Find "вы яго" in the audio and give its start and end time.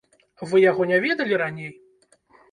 0.53-0.87